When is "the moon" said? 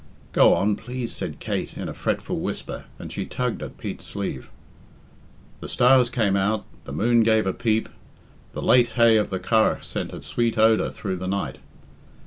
6.85-7.21